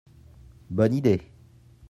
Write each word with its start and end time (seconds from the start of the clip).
Bonne 0.71 0.95
idée. 0.95 1.21